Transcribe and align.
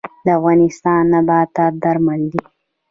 د 0.25 0.27
افغانستان 0.37 1.01
نباتات 1.13 1.73
درمل 1.83 2.21
دي 2.31 2.41